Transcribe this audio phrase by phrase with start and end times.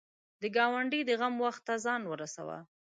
[0.41, 2.57] د ګاونډي د غم وخت ته ځان ورسوه